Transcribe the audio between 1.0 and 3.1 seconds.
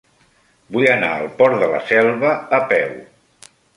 al Port de la Selva a peu.